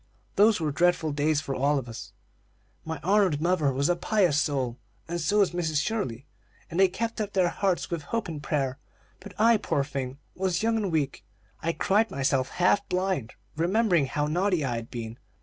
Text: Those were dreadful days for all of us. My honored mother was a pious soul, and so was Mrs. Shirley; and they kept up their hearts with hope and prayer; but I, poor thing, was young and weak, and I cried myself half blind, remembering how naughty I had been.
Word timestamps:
Those 0.35 0.59
were 0.59 0.71
dreadful 0.71 1.11
days 1.11 1.41
for 1.41 1.53
all 1.53 1.77
of 1.77 1.87
us. 1.87 2.11
My 2.83 2.99
honored 3.03 3.39
mother 3.39 3.71
was 3.71 3.87
a 3.87 3.95
pious 3.95 4.41
soul, 4.41 4.79
and 5.07 5.21
so 5.21 5.37
was 5.37 5.51
Mrs. 5.51 5.79
Shirley; 5.79 6.25
and 6.71 6.79
they 6.79 6.87
kept 6.87 7.21
up 7.21 7.33
their 7.33 7.49
hearts 7.49 7.91
with 7.91 8.01
hope 8.01 8.27
and 8.27 8.41
prayer; 8.41 8.79
but 9.19 9.35
I, 9.39 9.57
poor 9.57 9.83
thing, 9.83 10.17
was 10.33 10.63
young 10.63 10.75
and 10.77 10.91
weak, 10.91 11.23
and 11.61 11.69
I 11.69 11.73
cried 11.73 12.09
myself 12.09 12.49
half 12.49 12.89
blind, 12.89 13.35
remembering 13.55 14.07
how 14.07 14.25
naughty 14.25 14.65
I 14.65 14.77
had 14.77 14.89
been. 14.89 15.19